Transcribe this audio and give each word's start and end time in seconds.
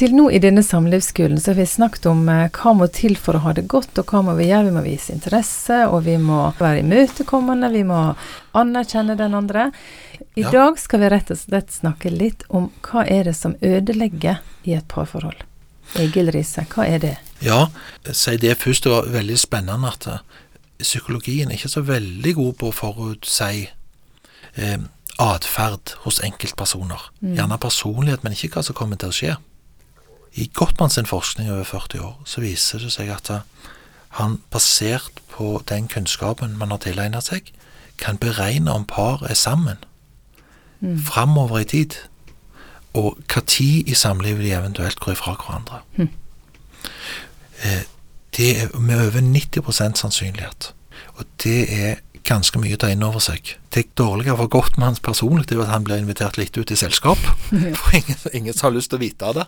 Til 0.00 0.14
nå 0.16 0.30
i 0.32 0.38
denne 0.40 0.62
samlivsskolen 0.64 1.36
så 1.36 1.50
har 1.50 1.58
vi 1.58 1.66
snakket 1.68 2.06
om 2.08 2.22
eh, 2.32 2.46
hva 2.56 2.70
må 2.72 2.86
til 2.88 3.18
for 3.20 3.36
å 3.36 3.42
ha 3.44 3.50
det 3.52 3.66
godt, 3.68 3.98
og 4.00 4.08
hva 4.08 4.22
må 4.24 4.32
vi 4.38 4.46
gjøre. 4.48 4.70
Vi 4.70 4.72
må 4.72 4.82
vise 4.86 5.12
interesse, 5.12 5.82
og 5.92 6.06
vi 6.06 6.14
må 6.16 6.38
være 6.56 6.80
imøtekommende, 6.80 7.68
vi 7.74 7.82
må 7.84 7.98
anerkjenne 8.56 9.18
den 9.20 9.36
andre. 9.36 9.66
I 10.40 10.46
Ja. 10.46 10.50
dag 10.54 10.78
skal 10.80 11.02
vi 11.02 11.10
rett 11.12 11.30
og 11.34 11.36
slett 11.36 11.68
snakke 11.74 12.08
litt 12.08 12.46
om 12.48 12.70
hva 12.80 13.04
er 13.04 13.28
det 13.28 13.34
som 13.36 13.58
ødelegger 13.60 14.40
i 14.64 14.72
et 14.78 14.88
parforhold. 14.88 15.44
Egil 16.00 16.32
Riise, 16.32 16.64
hva 16.72 16.88
er 16.88 16.98
det? 16.98 17.18
Ja, 17.44 17.66
si 18.10 18.38
det 18.38 18.56
først. 18.56 18.84
Det 18.84 18.92
var 18.94 19.12
veldig 19.18 19.36
spennende 19.36 19.92
at 19.92 20.06
eh, 20.06 20.24
psykologien 20.78 21.50
er 21.50 21.60
ikke 21.60 21.74
så 21.76 21.84
veldig 21.84 22.34
god 22.40 22.56
på 22.56 22.72
å 22.72 22.72
forutsi 22.72 23.68
eh, 24.56 24.78
atferd 25.18 25.92
hos 26.06 26.24
enkeltpersoner. 26.24 27.10
Gjerne 27.20 27.58
personlighet, 27.60 28.24
men 28.24 28.32
ikke 28.32 28.54
hva 28.56 28.64
som 28.64 28.74
kommer 28.74 28.96
til 28.96 29.12
å 29.12 29.18
skje. 29.20 29.36
I 30.34 30.50
Gottmann 30.54 30.90
sin 30.90 31.06
forskning 31.06 31.50
over 31.50 31.64
40 31.64 32.00
år 32.00 32.20
så 32.24 32.40
viser 32.40 32.78
det 32.78 32.92
seg 32.92 33.08
at 33.10 33.30
eh, 33.30 33.40
han, 34.20 34.40
basert 34.50 35.22
på 35.30 35.62
den 35.68 35.88
kunnskapen 35.88 36.56
man 36.58 36.70
har 36.70 36.78
tilegnet 36.82 37.24
seg, 37.24 37.52
kan 37.98 38.18
beregne 38.18 38.72
om 38.72 38.84
par 38.88 39.22
er 39.28 39.34
sammen 39.34 39.76
framover 41.04 41.58
i 41.58 41.64
tid, 41.64 41.94
og 42.96 43.18
hva 43.28 43.42
tid 43.46 43.88
i 43.88 43.94
samlivet 43.94 44.40
de 44.40 44.52
eventuelt 44.56 45.00
går 45.00 45.12
ifra 45.12 45.34
hverandre. 45.36 45.82
Eh, 47.62 47.82
Det 48.36 48.62
er 48.62 48.78
med 48.78 49.06
over 49.06 49.20
90% 49.20 49.96
sannsynlighet. 49.98 50.74
Og 51.14 51.24
det 51.42 51.84
er 51.84 51.94
ganske 52.26 52.60
mye 52.60 52.76
å 52.76 52.80
ta 52.80 52.90
inn 52.92 53.04
over 53.06 53.22
seg. 53.22 53.54
Det 53.74 53.86
dårlige 53.98 54.34
for 54.38 54.50
Gottmanns 54.52 55.02
personlig 55.04 55.46
det 55.48 55.54
er 55.54 55.60
jo 55.60 55.64
at 55.66 55.72
han 55.72 55.86
blir 55.86 56.00
invitert 56.02 56.38
litt 56.40 56.56
ut 56.58 56.72
i 56.72 56.78
selskap. 56.78 57.20
For 57.80 57.96
ingen, 57.96 58.20
ingen 58.32 58.60
har 58.62 58.74
lyst 58.74 58.92
til 58.92 59.00
å 59.00 59.04
vite 59.04 59.32
det. 59.36 59.46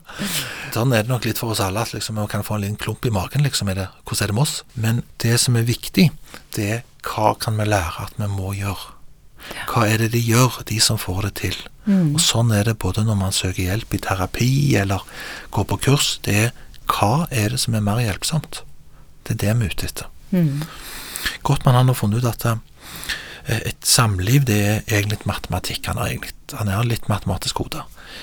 Sånn 0.74 0.94
er 0.94 1.05
det 1.05 1.12
nok 1.12 1.27
litt 1.27 1.41
for 1.41 1.55
oss 1.55 1.62
alle 1.64 1.83
at 1.83 1.92
liksom, 1.94 2.20
vi 2.20 2.30
kan 2.33 2.46
få 2.46 2.56
en 2.56 2.64
liten 2.64 2.80
klump 2.80 3.06
i 3.06 3.12
magen. 3.14 3.44
Liksom, 3.46 3.70
er 3.72 3.78
det, 3.78 3.91
hvordan 4.06 4.24
er 4.24 4.33
det 4.33 4.38
med 4.38 4.46
oss? 4.46 4.56
Men 4.74 5.05
det 5.24 5.36
som 5.42 5.58
er 5.58 5.69
viktig, 5.69 6.08
det 6.56 6.69
er 6.78 6.83
hva 7.06 7.34
kan 7.38 7.58
vi 7.58 7.66
lære 7.66 8.06
at 8.06 8.19
vi 8.19 8.30
må 8.30 8.55
gjøre? 8.56 8.96
Hva 9.72 9.86
er 9.91 10.05
det 10.05 10.12
de 10.14 10.20
gjør, 10.22 10.61
de 10.68 10.78
som 10.80 11.00
får 11.00 11.27
det 11.27 11.33
til? 11.41 11.56
Og 11.91 12.20
sånn 12.22 12.52
er 12.55 12.68
det 12.68 12.78
både 12.83 13.02
når 13.02 13.16
man 13.18 13.34
søker 13.34 13.64
hjelp 13.64 13.96
i 13.96 14.00
terapi 14.02 14.50
eller 14.78 15.02
går 15.55 15.66
på 15.72 15.80
kurs. 15.89 16.14
Det 16.22 16.36
er 16.44 16.52
hva 16.86 17.27
er 17.30 17.55
det 17.55 17.58
som 17.62 17.74
er 17.74 17.83
mer 17.83 17.98
hjelpsomt? 18.02 18.62
Det 19.27 19.34
er 19.34 19.41
det 19.42 19.55
vi 19.58 19.66
er 19.66 19.74
ute 19.74 19.89
etter. 19.89 20.11
Mm. 20.30 20.62
Godt 21.46 21.66
man 21.66 21.78
har 21.78 21.98
funnet 21.98 22.22
ut 22.22 22.28
at 22.30 22.46
eh, 22.46 22.61
et 23.48 23.86
samliv 23.86 24.44
det 24.47 24.58
er 24.62 24.83
egentlig 24.86 25.27
matematikk. 25.27 25.86
Han 25.91 25.98
er, 25.98 26.12
egentlig, 26.12 26.34
han 26.55 26.70
er 26.70 26.86
litt 26.86 27.08
matematisk 27.11 27.58
hode. 27.64 27.83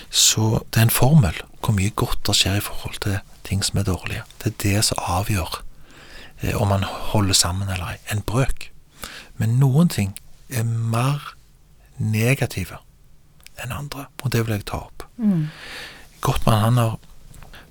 Så 0.09 0.63
det 0.71 0.79
er 0.79 0.87
en 0.87 0.93
formel 0.93 1.35
hvor 1.59 1.75
mye 1.75 1.91
godt 1.91 2.21
det 2.27 2.37
skjer 2.39 2.59
i 2.59 2.63
forhold 2.63 3.01
til 3.03 3.19
ting 3.47 3.63
som 3.65 3.81
er 3.81 3.89
dårlige. 3.89 4.23
Det 4.39 4.53
er 4.53 4.57
det 4.63 4.85
som 4.87 5.01
avgjør 5.03 5.59
eh, 6.41 6.55
om 6.55 6.71
man 6.71 6.85
holder 7.11 7.35
sammen 7.35 7.69
eller 7.69 7.95
ei. 7.95 7.97
En 8.13 8.23
brøk. 8.23 8.69
Men 9.37 9.59
noen 9.59 9.91
ting 9.91 10.15
er 10.49 10.63
mer 10.63 11.33
negative 11.97 12.79
enn 13.59 13.75
andre, 13.75 14.07
og 14.23 14.31
det 14.31 14.45
vil 14.45 14.55
jeg 14.55 14.69
ta 14.69 14.85
opp. 14.85 15.03
Mm. 15.17 15.49
Gottmann 16.23 16.63
han 16.63 16.79
har 16.79 16.97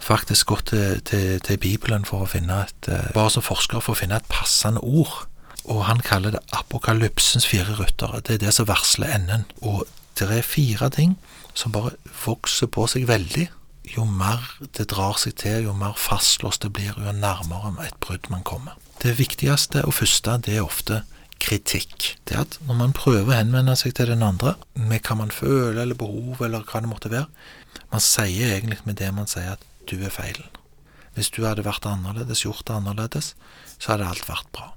faktisk 0.05 0.53
gått 0.53 0.69
til, 0.73 1.01
til, 1.09 1.41
til 1.45 1.59
Bibelen 1.61 2.05
for 2.09 2.25
å 2.25 2.29
finne 2.29 2.63
et 2.67 2.89
eh, 2.93 3.09
Bare 3.17 3.33
som 3.33 3.45
forsker 3.45 3.81
for 3.81 3.97
å 3.97 3.99
finne 3.99 4.21
et 4.21 4.29
passende 4.31 4.85
ord. 4.85 5.25
Og 5.69 5.85
han 5.85 6.01
kaller 6.05 6.33
det 6.35 6.45
apokalypsens 6.57 7.47
fire 7.49 7.77
ryttere. 7.77 8.23
Det 8.25 8.39
er 8.39 8.45
det 8.47 8.55
som 8.57 8.69
varsler 8.71 9.13
enden. 9.15 9.45
Og 9.61 9.85
det 10.19 10.31
er 10.33 10.47
fire 10.47 10.89
ting 10.91 11.17
som 11.55 11.75
bare 11.75 11.95
vokser 12.25 12.71
på 12.73 12.87
seg 12.91 13.09
veldig. 13.11 13.49
Jo 13.89 14.05
mer 14.09 14.43
det 14.77 14.89
drar 14.93 15.17
seg 15.21 15.37
til, 15.41 15.69
jo 15.69 15.75
mer 15.77 15.97
fastlåst 15.97 16.65
det 16.65 16.73
blir, 16.77 16.97
jo 16.97 17.13
nærmere 17.15 17.73
et 17.87 17.97
brudd 18.05 18.29
man 18.33 18.45
kommer. 18.45 18.77
Det 19.03 19.15
viktigste 19.19 19.85
og 19.87 19.95
første, 19.95 20.37
det 20.45 20.57
er 20.57 20.67
ofte 20.67 21.03
kritikk. 21.41 22.17
Det 22.29 22.37
at 22.37 22.59
når 22.67 22.81
man 22.81 22.97
prøver 22.97 23.33
å 23.33 23.39
henvende 23.39 23.77
seg 23.79 23.95
til 23.97 24.11
den 24.11 24.25
andre 24.27 24.57
med 24.75 25.05
hva 25.07 25.19
man 25.21 25.33
føler 25.35 25.85
eller 25.85 25.99
behov 25.99 26.43
eller 26.45 26.67
hva 26.67 26.83
det 26.83 26.91
måtte 26.91 27.13
være, 27.13 27.29
man 27.93 28.05
sier 28.05 28.57
egentlig 28.57 28.81
med 28.85 28.99
det 29.01 29.13
man 29.15 29.31
sier 29.31 29.55
at 29.55 29.65
du 29.89 29.97
er 30.03 30.13
feilen. 30.13 30.51
Hvis 31.17 31.31
du 31.35 31.45
hadde 31.47 31.65
vært 31.67 31.87
annerledes, 31.89 32.45
gjort 32.45 32.67
det 32.69 32.77
annerledes, 32.77 33.33
så 33.79 33.95
hadde 33.95 34.11
alt 34.11 34.29
vært 34.29 34.51
bra. 34.55 34.73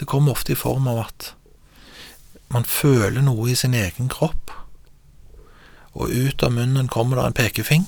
Det 0.00 0.08
kommer 0.08 0.32
ofte 0.32 0.54
i 0.54 0.58
form 0.58 0.88
av 0.88 1.02
at 1.04 1.32
man 2.50 2.64
føler 2.64 3.20
noe 3.22 3.50
i 3.52 3.54
sin 3.58 3.74
egen 3.76 4.08
kropp, 4.10 4.50
og 5.92 6.08
ut 6.10 6.42
av 6.46 6.54
munnen 6.54 6.88
kommer 6.88 7.20
det 7.20 7.26
en 7.30 7.36
pekefing, 7.44 7.84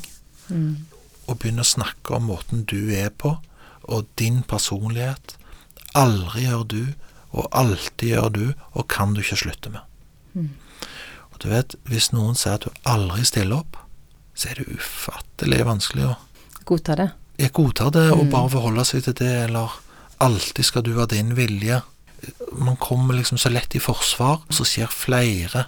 Mm. 0.51 0.85
og 1.29 1.39
begynner 1.39 1.63
å 1.65 1.71
snakke 1.73 2.17
om 2.17 2.27
måten 2.29 2.65
du 2.69 2.91
er 2.93 3.09
på, 3.11 3.39
og 3.89 4.07
din 4.19 4.43
personlighet. 4.43 5.37
Aldri 5.95 6.43
gjør 6.45 6.67
du, 6.69 6.95
og 7.33 7.49
alltid 7.53 8.09
gjør 8.11 8.29
du, 8.33 8.55
og 8.75 8.89
kan 8.89 9.15
du 9.15 9.21
ikke 9.23 9.39
slutte 9.41 9.71
med. 9.73 9.81
Og 11.33 11.39
du 11.41 11.49
vet, 11.49 11.75
hvis 11.89 12.11
noen 12.13 12.35
sier 12.37 12.55
at 12.59 12.67
du 12.67 12.71
aldri 12.85 13.25
stiller 13.25 13.63
opp, 13.63 13.77
så 14.35 14.51
er 14.51 14.55
det 14.61 14.77
ufattelig 14.77 15.65
vanskelig 15.65 16.11
å 16.11 16.17
Godta 16.65 16.95
det. 16.97 17.09
Jeg 17.39 17.53
godtar 17.53 17.91
det, 17.91 18.11
og 18.13 18.29
bare 18.31 18.51
forholde 18.51 18.85
seg 18.85 19.03
til 19.03 19.15
det, 19.19 19.33
eller 19.49 19.71
alltid 20.21 20.65
skal 20.65 20.83
du 20.83 20.93
ha 20.99 21.07
din 21.07 21.33
vilje. 21.35 21.81
Man 22.53 22.77
kommer 22.77 23.15
liksom 23.19 23.39
så 23.39 23.49
lett 23.51 23.75
i 23.75 23.81
forsvar, 23.83 24.43
og 24.49 24.55
så 24.55 24.65
skjer 24.69 24.91
flere 24.93 25.65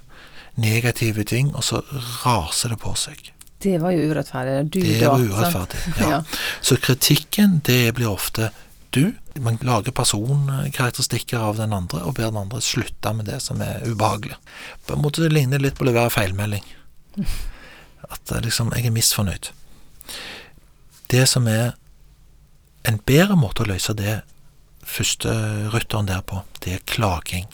negative 0.60 1.24
ting, 1.26 1.48
og 1.54 1.64
så 1.66 1.80
raser 2.24 2.74
det 2.74 2.78
på 2.82 2.92
seg. 2.98 3.30
Det 3.64 3.78
var 3.80 3.94
jo 3.96 4.10
urettferdig. 4.10 4.58
Du 4.70 4.80
Det 4.82 5.00
da. 5.00 5.10
var 5.14 5.24
urettferdig. 5.24 5.80
Ja. 5.98 6.10
Ja. 6.14 6.22
Så 6.60 6.76
kritikken, 6.76 7.60
det 7.64 7.94
blir 7.96 8.10
ofte 8.12 8.50
du. 8.94 9.12
Man 9.40 9.56
lager 9.66 9.90
personkarakteristikker 9.92 11.38
av 11.38 11.56
den 11.58 11.72
andre, 11.72 12.02
og 12.04 12.14
ber 12.14 12.28
den 12.30 12.36
andre 12.44 12.60
slutte 12.62 13.12
med 13.16 13.26
det 13.26 13.40
som 13.42 13.60
er 13.64 13.80
ubehagelig. 13.88 14.36
På 14.86 14.94
en 14.94 15.02
måte 15.02 15.24
det 15.24 15.32
ligner 15.32 15.58
litt 15.58 15.74
på 15.74 15.82
å 15.82 15.88
levere 15.90 16.12
feilmelding. 16.14 16.62
At 18.14 18.30
eh, 18.30 18.44
liksom, 18.44 18.70
jeg 18.76 18.86
er 18.86 18.94
misfornøyd. 18.94 19.50
Det 21.10 21.24
som 21.28 21.48
er 21.50 21.72
en 22.84 23.00
bedre 23.08 23.34
måte 23.40 23.64
å 23.64 23.68
løse 23.72 23.94
det 23.96 24.20
første 24.86 25.30
rytteren 25.74 26.06
der 26.08 26.20
på, 26.26 26.42
det 26.64 26.72
er 26.78 26.82
klaging. 26.86 27.46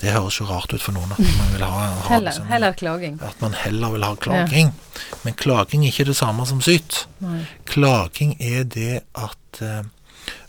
Det 0.00 0.12
høres 0.12 0.36
jo 0.40 0.44
rart 0.44 0.72
ut 0.76 0.82
for 0.82 0.92
noen 0.92 1.12
at 1.14 1.18
man 1.24 1.52
vil 1.54 1.62
ha, 1.64 1.70
ha 1.70 2.08
Heller, 2.10 2.30
liksom- 2.30 2.46
heller 2.50 2.72
klaging. 2.76 3.14
at 3.22 3.40
man 3.40 3.54
heller 3.54 3.90
vil 3.94 4.04
ha 4.04 4.14
klaging. 4.14 4.74
Men 5.24 5.34
klaging 5.34 5.84
er 5.84 5.88
ikke 5.92 6.04
det 6.10 6.16
samme 6.16 6.46
som 6.46 6.60
syt. 6.60 7.06
Nei. 7.20 7.46
Klaging 7.64 8.36
er 8.40 8.64
det 8.64 9.00
at 9.14 9.62
eh, 9.62 9.82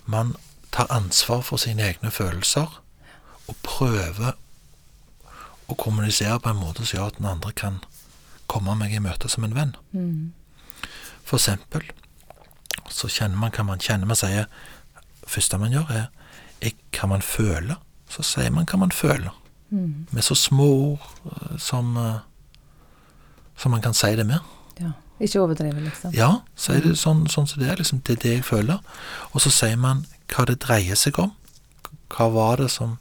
man 0.05 0.35
tar 0.71 0.87
ansvar 0.91 1.41
for 1.41 1.57
sine 1.57 1.81
egne 1.81 2.11
følelser 2.11 2.67
og 3.47 3.55
prøver 3.63 4.33
å 5.69 5.75
kommunisere 5.75 6.39
på 6.39 6.49
en 6.51 6.59
måte 6.59 6.85
som 6.85 6.97
gjør 6.99 7.07
at 7.07 7.17
den 7.17 7.25
andre 7.31 7.51
kan 7.55 7.79
komme 8.47 8.75
meg 8.79 8.93
i 8.93 8.99
møte 8.99 9.29
som 9.29 9.43
en 9.47 9.55
venn. 9.55 9.75
Mm. 9.93 10.33
For 11.27 11.37
eksempel 11.39 11.81
så 12.91 13.07
kjenner 13.11 13.37
man 13.39 13.51
hva 13.51 13.63
man 13.67 13.79
kjenner. 13.83 14.07
Man 14.07 14.15
sier 14.19 14.45
første 15.27 15.59
man 15.61 15.73
gjør, 15.73 15.91
er 15.91 16.77
hva 16.95 17.09
man 17.11 17.25
føler. 17.25 17.79
Så 18.09 18.23
sier 18.23 18.51
man 18.53 18.67
hva 18.69 18.79
man 18.79 18.93
føler. 18.95 19.33
Mm. 19.69 20.07
Med 20.11 20.23
så 20.23 20.35
små 20.35 20.67
ord 20.67 21.07
eh, 21.25 21.57
som, 21.59 21.97
eh, 21.97 22.19
som 23.57 23.71
man 23.71 23.83
kan 23.83 23.93
si 23.97 24.13
det 24.15 24.25
med. 24.27 24.39
Ja. 24.79 24.93
Ikke 25.19 25.41
overdrive, 25.41 25.81
liksom. 25.81 26.13
Ja, 26.13 26.43
si 26.55 26.77
det 26.83 26.93
sånn, 26.99 27.25
sånn 27.31 27.49
som 27.49 27.61
det 27.61 27.71
er. 27.71 27.81
Liksom, 27.81 28.03
det 28.05 28.17
er 28.17 28.23
det 28.23 28.33
jeg 28.37 28.45
føler. 28.47 28.79
Og 29.33 29.41
så 29.43 29.51
sier 29.53 29.77
man 29.81 30.05
hva 30.31 30.45
det 30.47 30.59
dreier 30.63 30.99
seg 30.99 31.19
om. 31.19 31.33
Hva 32.13 32.31
var 32.31 32.63
det 32.63 32.71
som 32.73 32.97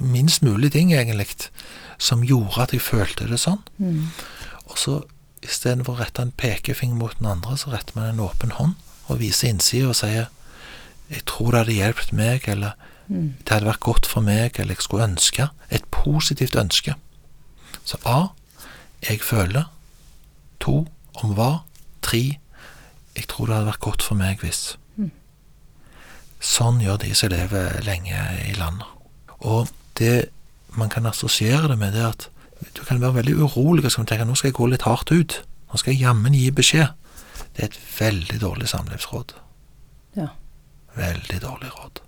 Minst 0.00 0.40
mulig 0.40 0.70
ting, 0.72 0.88
egentlig, 0.96 1.50
som 2.00 2.22
gjorde 2.24 2.62
at 2.62 2.70
jeg 2.72 2.80
følte 2.80 3.26
det 3.28 3.36
sånn. 3.42 3.60
Mm. 3.76 4.06
Og 4.72 4.78
så 4.80 4.94
istedenfor 5.44 5.96
å 5.96 6.00
rette 6.00 6.24
en 6.24 6.32
pekefinger 6.32 6.96
mot 6.96 7.12
den 7.18 7.28
andre, 7.28 7.58
så 7.60 7.74
retter 7.74 7.92
man 7.98 8.08
en 8.08 8.22
åpen 8.24 8.54
hånd 8.56 8.72
og 9.06 9.20
viser 9.20 9.52
innsida 9.52 9.90
og 9.92 9.98
sier 9.98 10.30
'Jeg 11.10 11.24
tror 11.26 11.50
det 11.50 11.58
hadde 11.58 11.72
hjulpet 11.72 12.12
meg', 12.12 12.48
eller 12.48 12.70
Mm. 13.08 13.34
'Det 13.38 13.48
hadde 13.48 13.66
vært 13.66 13.80
godt 13.80 14.06
for 14.06 14.20
meg', 14.20 14.58
eller 14.58 14.74
'jeg 14.74 14.82
skulle 14.82 15.04
ønske'. 15.04 15.48
Et 15.70 15.84
positivt 15.90 16.56
ønske. 16.56 16.94
Så 17.84 17.96
A. 18.04 18.26
Jeg 19.08 19.20
føler. 19.20 19.64
To. 20.60 20.86
Om 21.14 21.34
hva. 21.34 21.58
Tre. 22.02 22.38
Jeg 23.16 23.26
tror 23.28 23.46
det 23.46 23.54
hadde 23.54 23.66
vært 23.66 23.80
godt 23.80 24.02
for 24.02 24.14
meg 24.14 24.38
hvis. 24.40 24.76
Mm. 24.96 25.10
Sånn 26.40 26.80
gjør 26.80 26.96
de 26.98 27.14
som 27.14 27.28
lever 27.28 27.80
lenge 27.82 28.16
i 28.48 28.52
landet. 28.52 28.86
Og 29.40 29.68
det 29.98 30.28
man 30.76 30.88
kan 30.88 31.06
assosiere 31.06 31.68
det 31.68 31.78
med, 31.78 31.92
det 31.92 32.02
er 32.02 32.08
at 32.08 32.28
du 32.76 32.84
kan 32.84 33.00
være 33.00 33.14
veldig 33.14 33.34
urolig 33.36 33.84
og 33.84 34.06
tenke 34.06 34.24
nå 34.24 34.34
skal 34.36 34.48
jeg 34.48 34.54
gå 34.54 34.66
litt 34.70 34.82
hardt 34.82 35.10
ut. 35.12 35.42
Nå 35.72 35.76
skal 35.78 35.92
jeg 35.94 36.02
jammen 36.02 36.34
gi 36.34 36.50
beskjed. 36.50 36.88
Det 37.56 37.62
er 37.62 37.64
et 37.64 37.78
veldig 38.00 38.40
dårlig 38.40 38.68
samlivsråd. 38.68 39.32
Ja. 40.16 40.26
Veldig 40.96 41.40
dårlig 41.42 41.70
råd. 41.74 42.02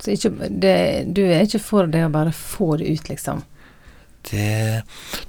Så 0.00 0.14
ikke, 0.14 0.30
det, 0.48 0.76
du 1.16 1.22
er 1.26 1.44
ikke 1.44 1.60
for 1.60 1.88
det 1.90 2.06
å 2.06 2.12
bare 2.12 2.32
få 2.32 2.76
det 2.80 2.88
ut, 2.88 3.08
liksom? 3.12 3.42
Det 4.30 4.82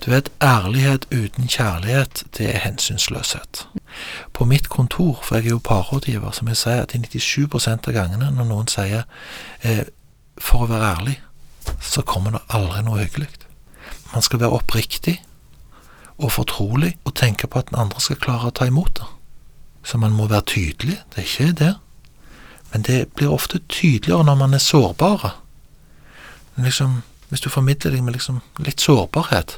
Du 0.03 0.09
vet, 0.11 0.31
ærlighet 0.43 1.05
uten 1.11 1.47
kjærlighet, 1.47 2.23
det 2.37 2.47
er 2.49 2.59
hensynsløshet. 2.59 3.67
På 4.33 4.45
mitt 4.45 4.69
kontor, 4.69 5.19
for 5.23 5.35
jeg 5.35 5.45
er 5.45 5.49
jo 5.49 5.59
parrådgiver, 5.63 6.31
som 6.31 6.47
jeg 6.47 6.57
sier 6.57 6.81
at 6.81 6.95
i 6.95 6.99
97 6.99 7.67
av 7.67 7.93
gangene 7.93 8.31
når 8.31 8.47
noen 8.47 8.67
sier 8.67 9.03
eh, 9.63 9.85
'for 10.37 10.63
å 10.63 10.71
være 10.71 10.95
ærlig', 10.95 11.19
så 11.81 12.01
kommer 12.01 12.31
det 12.31 12.41
aldri 12.49 12.81
noe 12.83 12.99
hyggelig. 12.99 13.29
Man 14.13 14.21
skal 14.21 14.39
være 14.39 14.57
oppriktig 14.57 15.21
og 16.17 16.31
fortrolig 16.31 16.97
og 17.05 17.15
tenke 17.15 17.47
på 17.47 17.59
at 17.59 17.69
den 17.69 17.79
andre 17.79 17.99
skal 17.99 18.15
klare 18.15 18.47
å 18.47 18.55
ta 18.55 18.65
imot 18.65 18.95
det. 18.99 19.07
Så 19.83 19.97
man 19.97 20.11
må 20.11 20.27
være 20.27 20.41
tydelig, 20.41 20.99
det 21.09 21.17
er 21.17 21.21
ikke 21.21 21.53
det. 21.65 21.75
Men 22.71 22.85
det 22.87 23.13
blir 23.15 23.31
ofte 23.31 23.59
tydeligere 23.67 24.23
når 24.27 24.37
man 24.39 24.53
er 24.53 24.63
sårbare. 24.63 25.33
Liksom, 26.61 27.01
hvis 27.29 27.43
du 27.43 27.49
formidler 27.49 27.91
deg 27.95 28.03
med 28.05 28.15
liksom 28.15 28.41
litt 28.63 28.83
sårbarhet, 28.83 29.57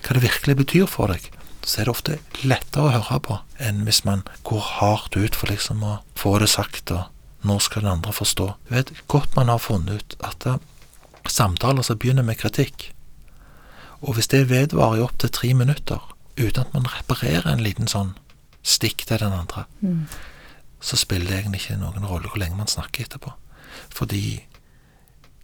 hva 0.00 0.16
det 0.16 0.24
virkelig 0.24 0.56
betyr 0.62 0.88
for 0.88 1.12
deg, 1.12 1.26
så 1.64 1.80
er 1.80 1.88
det 1.88 1.92
ofte 1.92 2.18
lettere 2.46 2.86
å 2.86 2.92
høre 2.94 3.20
på 3.24 3.38
enn 3.60 3.82
hvis 3.84 4.02
man 4.06 4.22
går 4.48 4.62
hardt 4.80 5.16
ut 5.16 5.36
for 5.36 5.52
liksom 5.52 5.82
å 5.84 5.98
få 6.16 6.38
det 6.40 6.48
sagt, 6.48 6.92
og 6.94 7.10
når 7.44 7.60
skal 7.64 7.84
den 7.84 7.92
andre 7.92 8.14
forstå. 8.16 8.46
Du 8.68 8.74
vet 8.74 8.92
godt 9.12 9.36
man 9.36 9.52
har 9.52 9.60
funnet 9.60 10.00
ut 10.00 10.16
at 10.24 10.40
det, 10.46 10.56
samtaler 11.30 11.84
som 11.86 11.98
begynner 12.00 12.24
med 12.26 12.40
kritikk, 12.40 12.88
og 14.00 14.16
hvis 14.16 14.30
det 14.32 14.48
vedvarer 14.48 14.98
i 14.98 15.04
opptil 15.04 15.30
tre 15.30 15.52
minutter 15.54 16.00
uten 16.40 16.64
at 16.64 16.72
man 16.74 16.88
reparerer 16.88 17.46
en 17.52 17.62
liten 17.62 17.86
sånn 17.90 18.14
stikk 18.64 19.04
til 19.06 19.20
den 19.20 19.36
andre, 19.36 19.66
Mm. 19.80 20.06
Så 20.80 20.96
spiller 20.96 21.28
det 21.28 21.38
egentlig 21.38 21.64
ikke 21.64 21.80
noen 21.80 22.06
rolle 22.08 22.30
hvor 22.30 22.40
lenge 22.40 22.58
man 22.58 22.70
snakker 22.70 23.04
etterpå. 23.04 23.34
Fordi 23.94 24.40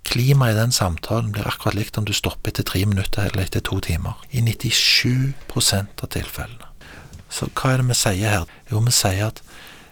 klimaet 0.07 0.55
i 0.55 0.61
den 0.61 0.73
samtalen 0.73 1.33
blir 1.35 1.49
akkurat 1.49 1.77
likt 1.77 1.99
om 1.99 2.07
du 2.09 2.15
stopper 2.17 2.53
etter 2.53 2.67
tre 2.67 2.85
minutter 2.89 3.29
eller 3.29 3.45
etter 3.45 3.65
to 3.65 3.79
timer. 3.85 4.17
I 4.31 4.41
97% 4.41 6.03
av 6.03 6.13
tilfellene. 6.15 6.73
Så 7.29 7.49
hva 7.53 7.75
er 7.75 7.83
det 7.83 7.91
vi 7.91 7.99
sier 7.99 8.33
her? 8.33 8.51
Jo, 8.71 8.81
vi 8.87 8.95
sier 8.95 9.29
at 9.29 9.43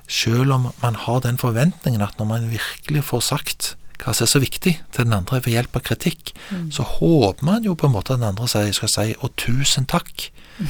selv 0.09 0.53
om 0.55 0.69
man 0.83 0.99
har 1.07 1.25
den 1.25 1.41
forventningen 1.41 2.05
at 2.05 2.19
når 2.19 2.29
man 2.31 2.51
virkelig 2.53 3.05
får 3.11 3.25
sagt 3.29 3.75
hva 4.05 4.13
som 4.13 4.27
er 4.27 4.31
så 4.31 4.41
viktig 4.43 4.75
til 4.93 5.07
den 5.07 5.17
andre 5.17 5.41
ved 5.41 5.55
hjelp 5.55 5.79
av 5.79 5.85
kritikk, 5.87 6.35
så 6.71 6.85
håper 6.85 7.45
man 7.45 7.65
jo 7.65 7.75
på 7.75 7.89
en 7.89 7.95
måte 7.95 8.13
at 8.13 8.21
den 8.21 8.29
andre 8.29 8.49
skal 8.49 8.89
si 8.89 9.15
'og 9.19 9.37
tusen 9.37 9.87
takk'. 9.87 10.31
Mm. 10.59 10.69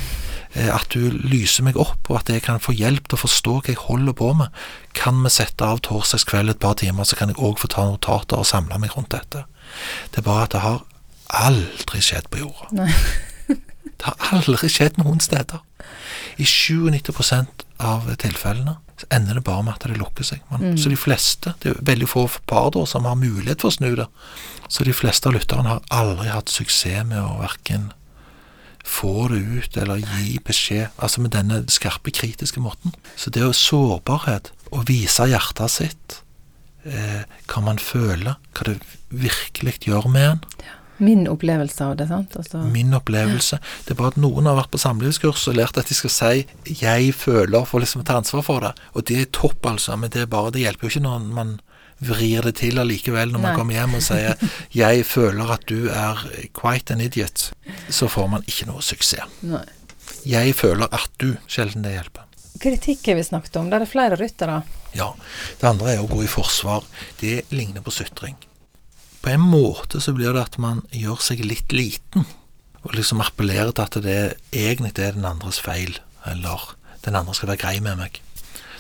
At 0.55 0.87
du 0.95 1.11
lyser 1.11 1.65
meg 1.65 1.77
opp, 1.77 2.11
og 2.11 2.17
at 2.21 2.29
jeg 2.31 2.43
kan 2.43 2.61
få 2.61 2.73
hjelp 2.73 3.09
til 3.09 3.19
å 3.19 3.25
forstå 3.27 3.55
hva 3.61 3.69
jeg 3.69 3.77
holder 3.77 4.13
på 4.13 4.33
med. 4.39 4.49
Kan 4.95 5.23
vi 5.23 5.29
sette 5.29 5.65
av 5.65 5.81
torsdagskveld 5.81 6.51
et 6.51 6.61
par 6.61 6.75
timer, 6.75 7.05
så 7.05 7.17
kan 7.17 7.29
jeg 7.29 7.37
òg 7.37 7.59
få 7.59 7.69
ta 7.69 7.85
notater 7.85 8.39
og 8.39 8.47
samle 8.47 8.79
meg 8.79 8.97
rundt 8.97 9.11
dette. 9.11 9.45
Det 10.13 10.19
er 10.19 10.23
bare 10.23 10.45
at 10.45 10.53
det 10.53 10.61
har 10.61 10.85
aldri 11.31 12.01
skjedd 12.01 12.31
på 12.31 12.39
jorda. 12.39 12.87
Det 13.95 14.05
har 14.11 14.17
aldri 14.37 14.69
skjedd 14.69 14.99
noen 14.99 15.21
steder. 15.21 15.61
I 16.39 16.45
97% 16.45 17.65
av 17.81 18.09
tilfellene 18.17 18.77
så 19.01 19.09
ender 19.11 19.39
det 19.39 19.45
bare 19.47 19.65
med 19.67 19.75
at 19.75 19.87
det 19.89 19.99
lukker 19.99 20.27
seg. 20.27 20.43
Man, 20.51 20.79
Så 20.79 20.93
de 20.93 20.99
fleste, 20.99 21.55
det 21.63 21.73
er 21.73 21.83
veldig 21.83 22.09
få 22.09 22.29
par 22.47 22.71
da 22.75 22.85
som 22.87 23.09
har 23.09 23.19
mulighet 23.19 23.65
for 23.65 23.73
å 23.73 23.77
snu 23.77 23.95
det, 23.99 24.07
så 24.69 24.87
de 24.87 24.95
fleste 24.97 25.29
av 25.29 25.35
lytterne 25.37 25.77
har 25.77 25.83
aldri 25.91 26.31
hatt 26.31 26.53
suksess 26.53 27.05
med 27.09 27.21
å 27.21 27.41
verken 27.43 27.93
få 28.85 29.29
det 29.33 29.41
ut 29.41 29.77
eller 29.81 30.03
gi 30.05 30.39
beskjed, 30.45 30.93
altså 31.01 31.25
med 31.25 31.33
denne 31.33 31.63
skarpe, 31.73 32.13
kritiske 32.13 32.61
måten. 32.61 32.93
Så 33.17 33.33
det 33.33 33.43
å 33.47 33.55
sårbarhet, 33.57 34.53
å 34.77 34.85
vise 34.85 35.25
hjertet 35.31 35.73
sitt, 35.73 36.19
eh, 36.85 37.25
hva 37.49 37.63
man 37.65 37.81
føler, 37.81 38.37
hva 38.53 38.67
det 38.69 38.79
virkelig 39.09 39.79
gjør 39.89 40.11
med 40.13 40.31
en. 40.31 40.41
Min 40.99 41.27
opplevelse 41.29 41.85
av 41.85 41.97
det, 41.97 42.09
sant. 42.09 42.37
Altså, 42.37 42.63
Min 42.71 42.95
opplevelse 42.95 43.59
Det 43.85 43.91
er 43.91 43.99
bare 43.99 44.13
at 44.13 44.17
noen 44.17 44.47
har 44.47 44.55
vært 44.61 44.71
på 44.71 44.79
samlivskurs 44.79 45.49
og 45.51 45.57
lært 45.59 45.79
at 45.79 45.87
de 45.89 45.95
skal 45.95 46.11
si 46.11 46.47
'jeg 46.65 47.15
føler' 47.15 47.67
for 47.67 47.81
liksom 47.81 48.03
å 48.03 48.05
ta 48.05 48.17
ansvar 48.21 48.43
for 48.45 48.61
det. 48.61 48.73
Og 48.95 49.05
det 49.05 49.21
er 49.21 49.25
topp, 49.33 49.67
altså. 49.67 49.97
Men 49.99 50.11
det 50.11 50.23
er 50.23 50.27
bare 50.27 50.51
Det 50.53 50.61
hjelper 50.63 50.89
jo 50.89 50.89
ikke 50.89 51.03
når 51.03 51.35
man 51.35 51.61
vrir 52.01 52.43
det 52.43 52.57
til 52.57 52.79
allikevel 52.79 53.31
når 53.33 53.41
man 53.41 53.53
Nei. 53.53 53.57
kommer 53.57 53.75
hjem 53.75 53.95
og 53.95 54.03
sier 54.03 54.37
'jeg 54.75 55.05
føler 55.07 55.51
at 55.53 55.67
du 55.67 55.89
er 55.89 56.15
quite 56.53 56.91
an 56.93 57.01
idiot'. 57.01 57.53
Så 57.91 58.09
får 58.09 58.29
man 58.31 58.43
ikke 58.47 58.67
noe 58.67 58.81
suksess. 58.83 59.27
nei. 59.43 59.65
'Jeg 60.25 60.55
føler 60.55 60.89
at 60.93 61.11
du' 61.19 61.37
Sjelden 61.49 61.83
det 61.83 61.93
hjelper. 61.93 62.23
Kritikk 62.61 63.07
har 63.07 63.15
vi 63.17 63.23
snakket 63.23 63.57
om. 63.57 63.69
Der 63.71 63.77
er 63.77 63.85
det 63.85 63.89
flere 63.91 64.17
ryttere. 64.17 64.63
Ja. 64.95 65.13
Det 65.61 65.69
andre 65.69 65.97
er 65.97 66.03
å 66.03 66.09
gå 66.09 66.23
i 66.23 66.27
forsvar. 66.31 66.85
Det 67.21 67.43
ligner 67.51 67.83
på 67.83 67.91
sutring. 67.91 68.37
På 69.25 69.31
en 69.33 69.41
måte 69.41 70.03
så 70.05 70.13
blir 70.13 70.35
det 70.37 70.43
at 70.43 70.59
man 70.61 70.83
gjør 70.93 71.23
seg 71.25 71.41
litt 71.49 71.73
liten, 71.73 72.27
og 72.85 72.93
liksom 72.93 73.23
appellerer 73.25 73.73
til 73.73 73.87
at 73.87 73.97
det 74.05 74.19
egentlig 74.53 74.93
er 75.01 75.17
den 75.17 75.25
andres 75.25 75.63
feil, 75.65 75.97
eller 76.29 76.75
den 77.07 77.17
andre 77.17 77.33
skal 77.37 77.49
være 77.55 77.63
grei 77.63 77.79
med 77.81 77.97
meg. 78.03 78.21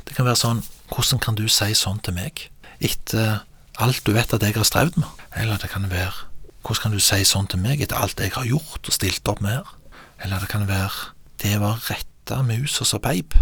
Det 0.05 0.17
kan 0.17 0.29
være 0.29 0.41
sånn 0.41 0.65
Hvordan 0.93 1.21
kan 1.25 1.37
du 1.39 1.47
si 1.49 1.71
sånn 1.75 1.97
til 2.05 2.13
meg? 2.13 2.43
Etter 2.85 3.41
alt 3.81 4.05
du 4.05 4.13
vet 4.13 4.35
at 4.37 4.43
jeg 4.45 4.53
har 4.55 4.67
strevd 4.69 4.99
med. 5.01 5.23
Eller 5.33 5.57
det 5.59 5.71
kan 5.73 5.89
være 5.89 6.29
Hvordan 6.61 6.83
kan 6.83 6.93
du 6.93 7.01
si 7.01 7.25
sånn 7.25 7.49
til 7.49 7.63
meg 7.65 7.81
etter 7.81 7.97
alt 7.97 8.21
jeg 8.21 8.35
har 8.37 8.45
gjort 8.45 8.85
og 8.85 8.95
stilt 8.95 9.33
opp 9.33 9.41
med 9.45 9.57
her? 9.57 9.73
Eller 10.21 10.45
det 10.45 10.51
kan 10.53 10.69
være 10.69 11.15
Det 11.41 11.57
var 11.61 11.81
retta 11.89 12.43
mus 12.45 12.77
og 12.85 12.91
så 12.93 13.01
peip. 13.01 13.33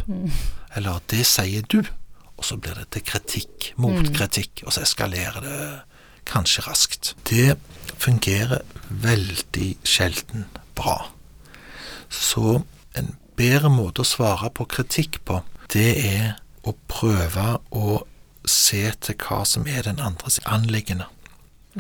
Eller 0.78 1.02
det 1.10 1.26
sier 1.26 1.66
du. 1.66 1.82
Og 2.38 2.46
så 2.46 2.56
blir 2.62 2.78
det 2.78 2.88
til 2.94 3.04
kritikk, 3.06 3.72
motkritikk, 3.76 4.62
og 4.66 4.72
så 4.74 4.86
eskalerer 4.86 5.42
det 5.42 5.58
kanskje 6.28 6.66
raskt. 6.66 7.14
Det 7.28 7.56
fungerer 8.02 8.62
veldig 8.88 9.76
sjelden 9.86 10.46
bra. 10.78 10.98
Så 12.12 12.62
en 12.98 13.14
bedre 13.38 13.70
måte 13.72 14.04
å 14.04 14.08
svare 14.08 14.50
på 14.54 14.66
kritikk 14.68 15.22
på, 15.28 15.40
det 15.72 15.90
er 16.04 16.26
å 16.68 16.74
prøve 16.90 17.56
å 17.70 18.02
se 18.48 18.84
til 19.00 19.18
hva 19.22 19.42
som 19.48 19.66
er 19.70 19.86
den 19.86 20.02
andres 20.02 20.40
anliggende. 20.44 21.08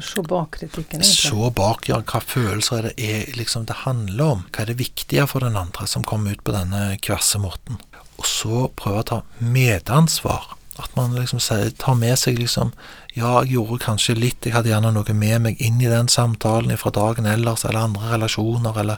Se 0.00 0.22
bak 0.24 0.54
kritikken, 0.56 1.02
egentlig. 1.02 1.18
Se 1.20 1.50
bak, 1.52 1.88
ja, 1.90 1.98
hva 2.00 2.20
følelser 2.24 2.78
er 2.78 2.86
det 2.88 3.08
er, 3.10 3.34
liksom 3.36 3.66
det 3.68 3.82
handler 3.82 4.38
om. 4.38 4.44
Hva 4.48 4.64
er 4.64 4.72
det 4.72 4.78
viktige 4.80 5.26
for 5.28 5.44
den 5.44 5.58
andre 5.60 5.84
som 5.90 6.06
kommer 6.08 6.32
ut 6.32 6.44
på 6.44 6.54
denne 6.54 6.96
kvasse 7.04 7.40
måten. 7.42 7.76
Og 8.16 8.24
så 8.28 8.62
prøve 8.78 9.02
å 9.02 9.08
ta 9.10 9.20
medansvar. 9.44 10.54
At 10.78 10.94
man 10.96 11.12
liksom 11.14 11.38
tar 11.78 11.94
med 11.94 12.16
seg 12.18 12.38
liksom 12.38 12.72
Ja, 13.14 13.42
jeg 13.42 13.52
gjorde 13.52 13.78
kanskje 13.84 14.14
litt, 14.16 14.44
jeg 14.46 14.54
hadde 14.54 14.70
gjerne 14.70 14.92
noe 14.94 15.12
med 15.14 15.40
meg 15.44 15.60
inn 15.60 15.80
i 15.82 15.88
den 15.90 16.08
samtalen 16.08 16.78
fra 16.80 16.90
dagen 16.90 17.26
ellers, 17.28 17.64
eller 17.64 17.80
andre 17.84 18.12
relasjoner, 18.14 18.78
eller 18.80 18.96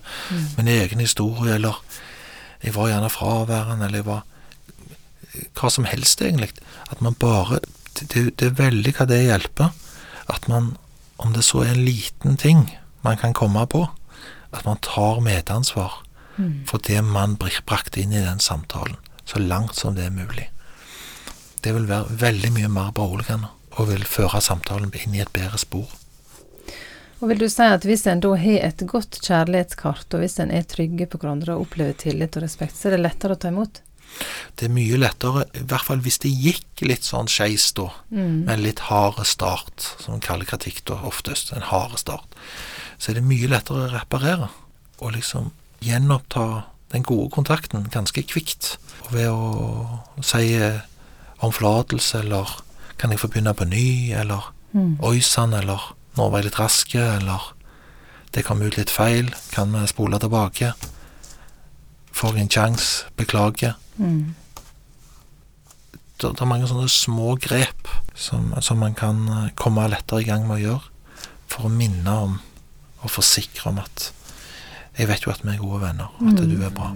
min 0.56 0.68
egen 0.68 1.00
historie, 1.00 1.54
eller 1.56 1.74
jeg 2.62 2.74
var 2.74 2.88
gjerne 2.92 3.10
fraværende, 3.10 3.84
eller 3.86 3.98
jeg 3.98 4.06
var 4.06 4.22
Hva 5.58 5.68
som 5.70 5.84
helst, 5.84 6.20
egentlig. 6.22 6.52
At 6.90 7.00
man 7.02 7.14
bare 7.18 7.58
Det, 7.94 8.38
det 8.38 8.42
er 8.46 8.50
veldig 8.58 8.92
hva 8.94 9.04
det 9.06 9.18
hjelper. 9.24 9.70
At 10.28 10.48
man, 10.48 10.76
om 11.18 11.32
det 11.32 11.42
så 11.44 11.62
er 11.64 11.72
en 11.74 11.84
liten 11.84 12.36
ting 12.36 12.70
man 13.02 13.16
kan 13.16 13.32
komme 13.34 13.66
på, 13.66 13.88
at 14.52 14.64
man 14.64 14.78
tar 14.82 15.20
medansvar 15.20 16.00
for 16.66 16.78
det 16.78 17.04
man 17.04 17.36
br- 17.36 17.62
brakte 17.66 18.00
inn 18.02 18.12
i 18.12 18.18
den 18.24 18.40
samtalen, 18.40 18.96
så 19.24 19.38
langt 19.38 19.76
som 19.76 19.94
det 19.94 20.04
er 20.06 20.10
mulig. 20.10 20.48
Det 21.64 21.72
vil 21.72 21.86
være 21.88 22.18
veldig 22.20 22.50
mye 22.52 22.68
mer 22.68 22.90
beroligende, 22.96 23.48
og 23.78 23.88
vil 23.88 24.04
føre 24.04 24.42
samtalen 24.44 24.92
inn 25.00 25.16
i 25.16 25.22
et 25.24 25.32
bedre 25.32 25.58
spor. 25.60 25.88
Og 27.22 27.30
vil 27.30 27.40
du 27.40 27.46
si 27.48 27.64
at 27.64 27.86
hvis 27.88 28.04
en 28.10 28.20
da 28.20 28.34
har 28.36 28.66
et 28.66 28.84
godt 28.90 29.16
kjærlighetskart, 29.24 30.12
og 30.12 30.20
hvis 30.20 30.36
en 30.42 30.52
er 30.52 30.66
trygge 30.68 31.06
på 31.08 31.20
hverandre 31.22 31.54
og 31.56 31.64
opplever 31.64 31.96
tillit 31.96 32.36
og 32.36 32.44
respekt, 32.44 32.76
så 32.76 32.90
er 32.90 32.96
det 32.96 33.04
lettere 33.06 33.38
å 33.38 33.40
ta 33.40 33.52
imot? 33.54 33.80
Det 34.60 34.68
er 34.68 34.74
mye 34.74 34.98
lettere, 35.00 35.46
i 35.56 35.64
hvert 35.64 35.88
fall 35.88 36.02
hvis 36.04 36.20
det 36.22 36.30
gikk 36.30 36.84
litt 36.84 37.06
sånn 37.06 37.30
skeis 37.32 37.70
da, 37.74 37.88
med 38.12 38.52
en 38.52 38.62
litt 38.62 38.84
harde 38.90 39.24
start, 39.26 39.88
som 40.04 40.18
en 40.18 40.22
kaller 40.22 40.46
kritikk 40.46 40.84
da 40.90 41.00
oftest, 41.08 41.54
en 41.56 41.66
harde 41.70 41.98
start, 42.02 42.36
så 42.98 43.10
er 43.10 43.18
det 43.18 43.26
mye 43.26 43.48
lettere 43.50 43.88
å 43.88 43.92
reparere, 43.96 44.52
og 45.00 45.16
liksom 45.16 45.50
gjenoppta 45.84 46.66
den 46.94 47.02
gode 47.08 47.32
kontakten 47.34 47.88
ganske 47.90 48.22
kvikt, 48.28 48.76
og 49.06 49.16
ved 49.16 49.32
å 49.32 50.22
si 50.22 50.44
eh, 51.44 51.48
omflatelse, 51.50 52.24
eller 52.24 52.58
kan 52.98 53.12
jeg 53.12 53.20
få 53.20 53.28
begynne 53.28 53.54
på 53.54 53.68
ny, 53.68 54.12
eller 54.16 54.50
oi 55.04 55.20
sann, 55.22 55.54
eller 55.54 55.92
nå 56.16 56.28
var 56.30 56.40
jeg 56.40 56.48
litt 56.48 56.58
raske, 56.58 57.02
eller 57.18 57.52
det 58.34 58.44
kom 58.46 58.62
ut 58.62 58.78
litt 58.78 58.90
feil, 58.90 59.30
kan 59.54 59.70
vi 59.74 59.84
spole 59.90 60.18
tilbake, 60.18 60.72
får 62.14 62.34
jeg 62.34 62.46
en 62.46 62.54
sjanse, 62.56 63.10
beklager. 63.18 63.76
Mm. 63.96 64.34
det, 66.18 66.30
det 66.32 66.42
er 66.42 66.50
mange 66.50 66.66
sånne 66.66 66.88
små 66.90 67.36
grep 67.38 67.86
som, 68.18 68.50
som 68.58 68.80
man 68.82 68.94
kan 68.98 69.22
eh, 69.28 69.52
komme 69.58 69.86
lettere 69.90 70.24
i 70.24 70.28
gang 70.28 70.48
med 70.48 70.58
å 70.58 70.64
gjøre, 70.64 70.90
for 71.50 71.68
å 71.68 71.74
minne 71.74 72.18
om 72.26 72.38
og 73.04 73.12
forsikre 73.12 73.70
om 73.70 73.82
at 73.82 74.10
jeg 74.96 75.10
vet 75.10 75.26
jo 75.26 75.34
at 75.34 75.42
vi 75.42 75.54
er 75.54 75.62
gode 75.62 75.82
venner, 75.82 76.10
og 76.18 76.32
at 76.32 76.42
du 76.46 76.58
er 76.62 76.74
bra. 76.74 76.94